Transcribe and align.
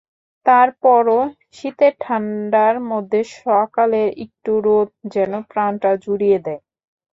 তার 0.45 0.67
পরও 0.83 1.19
শীতের 1.55 1.93
ঠান্ডার 2.01 2.73
মধ্যে 2.91 3.19
সকালের 3.39 4.07
একটু 4.23 4.51
রোদ 4.65 4.89
যেন 5.13 5.31
প্রাণটা 5.51 5.91
জুড়িয়ে 6.03 6.37
দেয়। 6.45 6.61